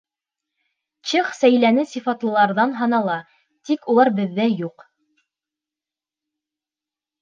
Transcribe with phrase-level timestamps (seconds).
[1.11, 3.21] Чех сәйләне сифатлыларҙан һанала,
[3.71, 4.91] тик улар беҙҙә юҡ.